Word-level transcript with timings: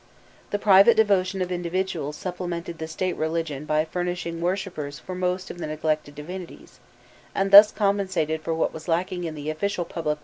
The 0.49 0.57
private 0.57 0.97
devotion 0.97 1.43
of 1.43 1.51
individuals 1.51 2.15
supplemented 2.15 2.79
the 2.79 2.87
State 2.87 3.13
religion 3.15 3.65
by 3.65 3.85
furnishing 3.85 4.41
worshippers 4.41 4.97
for 4.97 5.13
most 5.13 5.51
of 5.51 5.59
the 5.59 5.67
neglected 5.67 6.15
divinities, 6.15 6.79
and 7.35 7.51
thus 7.51 7.71
compensated 7.71 8.41
for 8.41 8.55
what 8.55 8.73
was 8.73 8.87
lacking 8.87 9.25
in 9.25 9.35
the 9.35 9.51
official 9.51 9.85
public 9.85 9.95
worship 9.95 9.97
of 9.99 10.03
the 10.05 10.09
community. 10.15 10.19